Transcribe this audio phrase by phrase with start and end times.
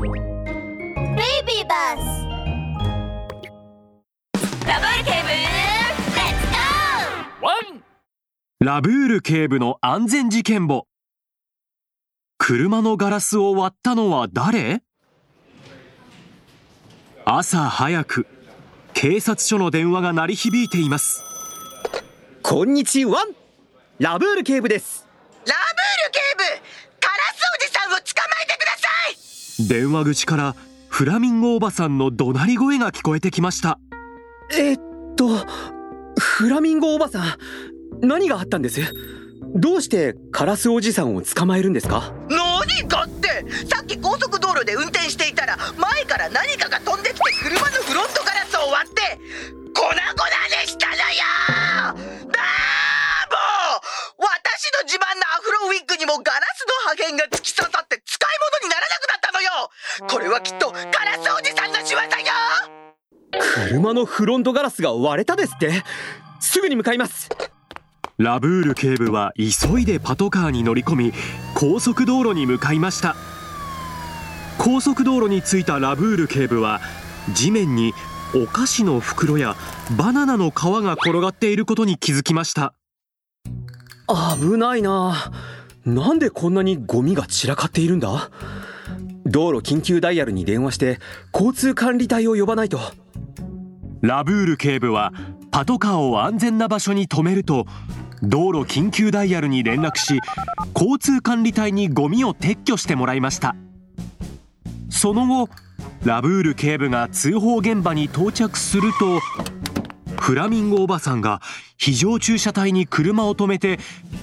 [0.00, 1.98] ベイビーバス
[4.64, 5.96] ダブーブルレッ
[6.40, 7.82] ツゴーワン
[8.60, 10.86] ラブール警部の安全事件簿。
[12.38, 14.82] 車のガラスを割ったのは誰？
[17.24, 18.28] 朝早く
[18.94, 21.24] 警察署の電話が鳴り響いています。
[22.44, 23.26] こんにちは。
[23.98, 25.08] ラブール警部です
[25.44, 25.54] ラブー
[26.06, 26.44] ル警部
[27.00, 28.02] カラスおじさんを捕ま
[28.44, 29.16] えてください
[29.58, 30.56] 電話口から
[30.88, 33.80] フラミンゴおばさんの怒鳴り声が聞こえてきました。
[34.56, 34.78] えっ
[35.16, 35.28] と
[36.18, 37.36] フラミンゴおばさん
[38.06, 38.80] 何があったんです？
[39.54, 42.12] どうしてカラスおじさんを捕まえるんですか？
[42.28, 43.44] 何かって！
[43.66, 49.00] さっき高速道路で運転していたら前から何かが飛んできて車のフロントガラスを割って
[49.74, 49.94] 粉々
[50.62, 50.98] でしたのよ
[63.88, 65.82] 車のフロントガラスが割れたですって。
[66.40, 67.30] すぐに向かいます。
[68.18, 71.12] ラブール警部は急いでパトカーに乗り込み
[71.54, 73.16] 高速道路に向かいました。
[74.58, 76.80] 高速道路に着いたラブール警部は
[77.32, 77.94] 地面に
[78.34, 79.56] お菓子の袋や
[79.96, 82.74] バナナの皮が転がっていることに気づきました。
[84.40, 85.32] 危ないな。
[85.86, 88.30] なんでこんなにゴミが散らかっているんだ？
[89.24, 90.98] 道路緊急ダイヤルに電話して
[91.32, 92.80] 交通管理隊を呼ばないと
[94.00, 95.12] ラブール警部は
[95.50, 97.66] パトカーを安全な場所に止めると
[98.22, 100.20] 道路緊急ダイヤルに連絡し
[100.74, 103.56] 交通管理隊にゴミを撤去してもらいました。
[104.90, 105.48] その後
[106.04, 109.20] ラブール警部が通報現場に到着すると
[110.20, 111.40] フラミンゴおばさんが
[111.76, 113.78] 非常駐車帯に車を止めて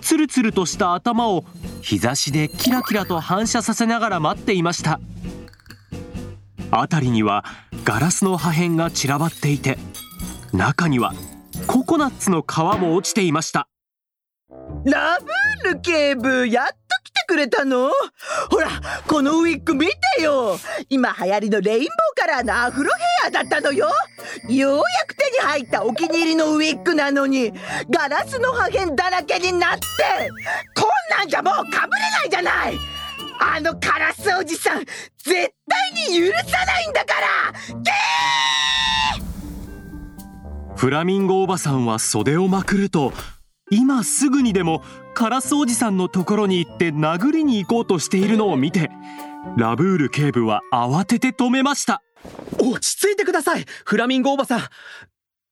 [0.00, 1.44] ツルツルとした頭を
[1.82, 5.00] 日差しでキラキラと反射させながら待っていました。
[6.70, 7.44] 辺りには
[7.84, 9.78] ガラスの破片が散らばっていて
[10.52, 11.12] 中には
[11.66, 13.68] ココナッツの皮も落ちていました。
[14.84, 16.74] ラブール警部やっと
[17.04, 17.90] 来てくれたの？
[18.50, 18.68] ほら
[19.06, 20.56] このウィッグ見てよ。
[20.88, 22.90] 今流行りのレインボーカラーのアフロ
[23.22, 23.88] ヘアだったのよ。
[24.48, 27.52] ようやく手に入ったお気に入りのウィッグなのに
[27.90, 29.84] ガラスの破片だらけになって。
[30.74, 32.78] こんなんじゃもうかぶれないじゃない。
[33.40, 37.80] あのカラスおじさん絶対許さないんだから！
[37.80, 37.90] ゲ
[40.76, 43.12] フラミンゴおばさんは袖をまくると
[43.70, 44.82] 今すぐにでも
[45.14, 48.90] カラスおじさんのところに行って殴りに行こうとしているのを見て
[49.56, 52.02] ラブール警部は慌てて止めました。
[52.58, 54.56] 落ち着いてくださいフラミンゴおばさ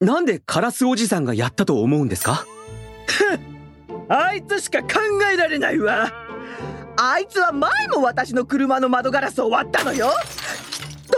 [0.01, 0.05] ん。
[0.05, 2.45] なんでカラスおじさんがやったと思うんですか？
[4.09, 4.89] あいつしか考
[5.33, 6.13] えられないわ。
[6.99, 10.11] あいつは前も私の車の窓ガラスを割ったのよ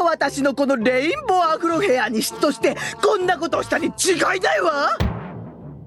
[0.08, 3.90] 私のこのレインボーアフロヘアに嫉妬してこんなことをしたに違
[4.36, 4.96] いないわ。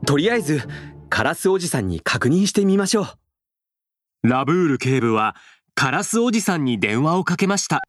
[0.06, 0.62] とりあえず
[1.10, 3.08] カラスおじさんに確認してみましょ
[4.24, 4.28] う。
[4.28, 5.36] ラブール警部は
[5.74, 7.80] カラスおじさんに電話をかけました。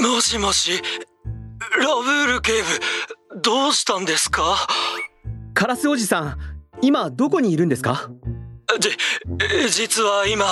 [0.00, 0.82] もしもし
[1.78, 2.52] ラブール警
[3.32, 4.56] 部どうしたんですか？
[5.54, 6.38] カラスおじさん
[6.82, 8.10] 今どこにいるんですか？
[8.80, 8.90] じ
[9.70, 10.44] 実は今、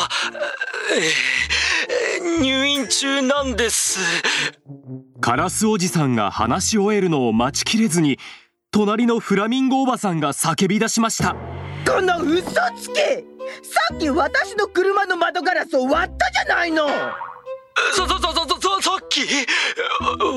[0.97, 2.64] えー入院
[3.01, 3.99] 中なんです。
[5.21, 8.19] カラスおじさんが話し終えるのを待ちきれずに
[8.71, 11.35] 隣のフラミンゴおばさんが叫び出しました。
[11.87, 12.43] この嘘
[12.77, 12.95] つき！
[13.63, 16.89] さっき私の車の窓ガラスを割ったじゃないの！
[17.93, 19.21] そそそそそそさっき！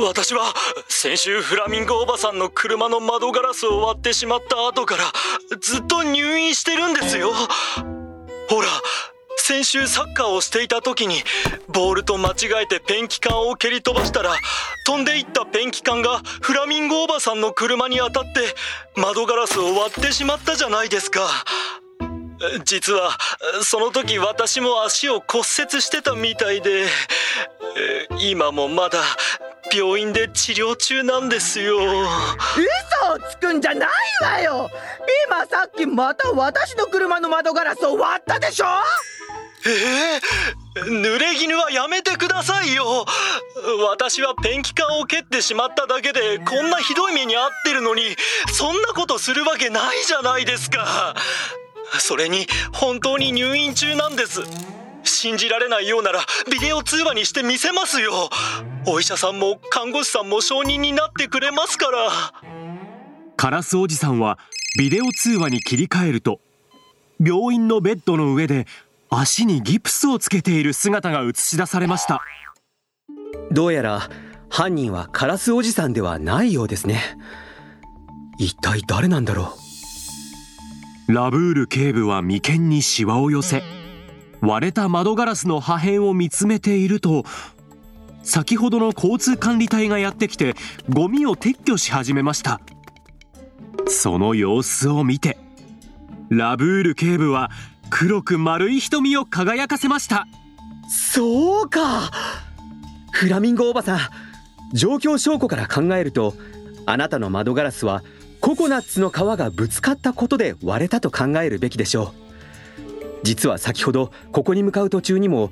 [0.05, 0.53] 私は
[0.89, 5.03] 先週フラミンゴおばさんの車の窓ガラスを割ってしまった後から
[5.59, 7.31] ずっと入院してるんですよ。
[8.49, 8.67] ほら
[9.37, 11.23] 先週サッカーをしていた時に
[11.69, 14.33] ボールと間違えてペンキ缶を蹴り飛ばしたら
[14.85, 18.41] 飛んでいったペンキ缶がフラミンゴおばさんの車に当たって
[18.95, 21.21] 窓ガラスを割ってしまったじゃないですか。
[22.65, 23.17] 実は
[23.63, 26.85] その時私も足を骨折してたみたいで
[28.21, 28.99] 今もまだ
[29.73, 31.77] 病院で治療中なんですよ。
[31.79, 33.89] 嘘をつくんじゃない
[34.23, 34.69] わよ。
[35.27, 38.65] 今さっきまた私の車の窓ガラスを割ったでしょ？
[39.69, 43.05] えー、濡れ衣はやめてくださいよ。
[43.89, 48.03] 私はペンキ缶を蹴ってしまっただけでこんなひどい目に遭ってるのに
[48.53, 51.15] そんなことするわけないじゃないですか。
[51.99, 54.41] それに本当に入院中なんです。
[55.03, 56.19] 信じられないようなら
[56.51, 58.29] ビデオ通話にしてみせますよ。
[58.85, 62.09] お医者さんも看護師さんも証人になってくれますから。
[63.35, 64.39] カラスおじさんは
[64.79, 66.39] ビデオ通話に切り替えると
[67.19, 68.67] 病院のベッドの上で
[69.09, 72.21] 足にギプスをつけている姿が映し出されました。
[73.51, 74.09] どうやら
[74.49, 77.01] 犯人はカラスおじさんではないようですね。
[78.37, 79.53] 一体誰なんだろ
[81.07, 83.63] ラブール警部は眉間にシワを寄せ
[84.41, 87.23] 割れた窓ガラスの破片を見つめていると
[88.23, 90.53] 先ほどの交通管理隊がやってきて
[90.89, 92.59] ゴミを撤去し始めました。
[93.87, 95.37] その様子を見て
[96.29, 97.49] ラブール警部は
[97.89, 100.27] 黒く丸い瞳を輝かせました。
[100.89, 102.11] そうか。
[103.11, 103.99] フラミンゴおばさん
[104.73, 106.33] 状況証拠から考えると
[106.85, 108.03] あなたの窓ガラスは
[108.41, 112.27] ココナッツの皮がぶつかったことで割れたと考えるべきでしょう。
[113.23, 115.51] 実は先ほどここに向かう途中にも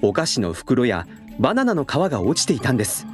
[0.00, 1.06] お菓子の袋や
[1.38, 3.06] バナナの皮が落ちていたんです。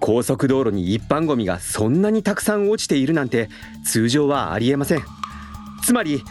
[0.00, 3.48] 高速道路に一般ゴミがそんなにたくさん落ちているなんて
[3.84, 5.02] 通常はありえません。
[5.84, 6.22] つまり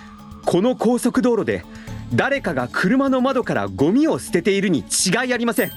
[0.47, 1.65] この高速道路で
[2.13, 5.71] 誰かが車の窓からゴミを捨てているに違いありません。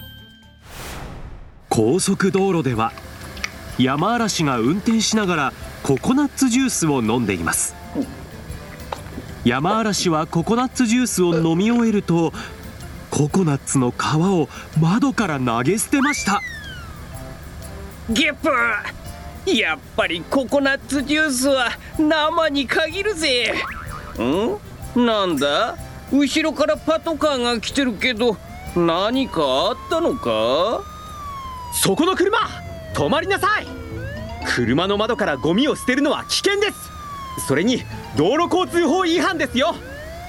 [1.68, 2.92] 高速道路では
[3.78, 5.52] 山嵐が運転しながら
[5.82, 7.74] ココナッツジュースを飲んでいます。
[9.44, 12.32] 山嵐はココナッツジュースを飲み終えると
[13.10, 14.48] ココナッツの皮を
[14.80, 16.40] 窓から投げ捨てました。
[18.08, 18.50] ゲップ
[19.50, 23.52] やっぱりココナッツジュースは生に限るぜ
[24.22, 25.06] ん？
[25.06, 25.76] なんだ？
[26.12, 28.36] 後ろからパトカーが来てるけど
[28.74, 30.82] 何かあったのか？
[31.72, 32.38] そこの車
[32.94, 33.66] 止まりなさい！
[34.46, 37.46] 車の窓からゴミを捨てるのは危険です！
[37.46, 37.84] それに
[38.16, 39.74] 道路交通法違反ですよ！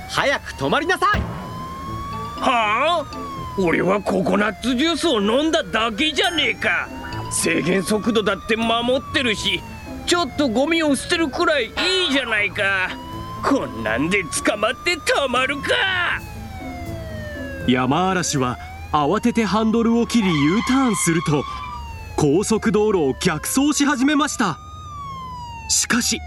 [0.09, 1.19] 早く止まりなさい！
[2.39, 3.05] はあ？
[3.59, 6.87] 俺はココナッツジュースを飲んだだけじゃねえか！
[7.31, 9.61] 制限速度だって守ってるし
[10.05, 11.67] ちょっとゴミを捨てるくらいい
[12.09, 12.89] いじゃないか
[13.43, 15.69] こんなんで捕まってたまるか。
[17.67, 18.57] 山嵐は
[18.91, 21.43] 慌ててハンドルを切り U ターンすると
[22.17, 24.57] 高速道路を逆走し始めました。
[25.69, 26.19] しかし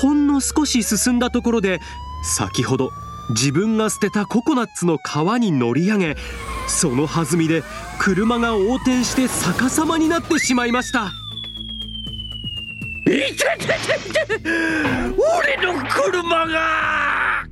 [0.00, 1.80] ほんの少し進んだところで
[2.22, 2.90] 先ほど
[3.30, 6.16] 自分が捨てたココナッツの皮に乗り上げ
[6.68, 7.62] その弾みで
[7.98, 11.12] 車が横転して逆さまになってしまいました。
[13.06, 14.50] いてててて
[15.16, 17.46] 俺の車が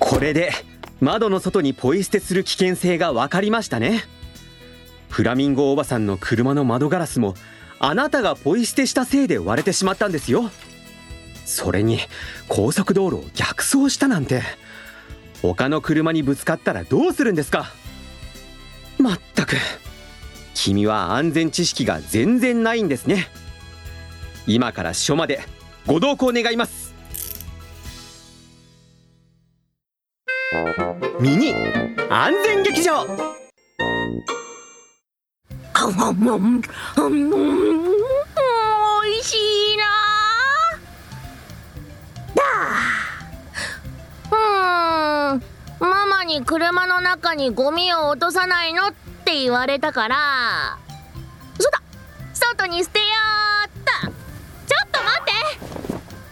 [0.00, 0.50] これで
[1.00, 4.02] 窓の外にポイ捨てする危険性が分かりましたね
[5.08, 7.34] フラミンゴおばさんの車の窓ガラスも
[7.78, 10.50] あなたがポイ捨てしたせいで割れてしまったんですよ
[11.44, 12.00] それに
[12.48, 14.42] 高速道路を逆走したなんて
[15.42, 17.66] 他の車にぶつかったらどうするんですか
[18.98, 19.56] まったく
[20.64, 23.28] 君は安全知識が全然ないんですね。
[24.46, 25.42] 今から署まで
[25.86, 26.94] ご同行願います。
[31.20, 31.52] ミニ
[32.08, 33.04] 安全劇場。
[33.04, 33.18] うん
[35.98, 36.62] うん
[36.96, 37.84] うん
[38.96, 39.36] おいし
[39.74, 39.84] いな
[42.34, 42.42] だ
[44.32, 45.42] うん
[45.78, 48.94] ママに車の中にゴミを落とさないの
[49.34, 50.78] って言われたから
[51.58, 51.82] そうだ
[52.32, 53.04] 外に捨てよ
[53.64, 53.70] うっ
[54.06, 54.12] と。
[54.12, 55.32] ちょっと待って。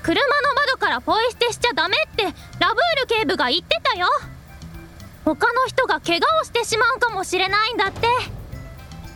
[0.05, 4.07] 車の窓からポイ捨てしちゃダメってラブール警部が言ってたよ。
[5.25, 8.07] 他の人が怪我をしてしまうかもしれないんだって。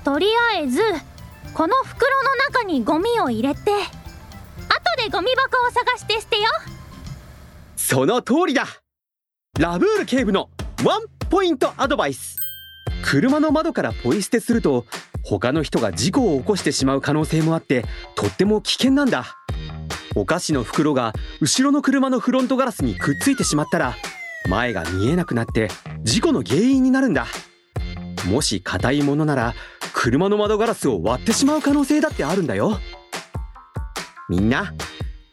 [0.04, 0.80] とりあえず
[1.54, 3.88] この袋の中にゴミを入れて後
[4.98, 6.42] でゴミ箱を探して捨てよ
[7.76, 8.66] その通りだ。
[9.60, 10.50] ラブール警部の
[10.84, 12.36] ワンポイントアドバイス。
[13.02, 14.86] 車の窓からポイ捨てすると
[15.22, 19.26] 他の人が事故を起こしてしまう可能性もあってとっても危険なんだ。
[20.14, 23.94] お菓子の袋が後ろの車のフロントガラスにくっついてしまったら
[24.48, 25.68] 前が見えなくなって
[26.04, 27.26] 事故の原因になるんだ。
[28.28, 29.54] もし硬いものなら
[29.92, 32.80] 車の窓ガラスを割ってしまう可能性だってあるんだよ。
[34.28, 34.74] みんな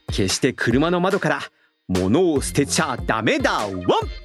[0.08, 1.40] 決して車の窓から
[1.88, 3.52] 物を捨てちゃダメだ。
[3.52, 4.23] ワン！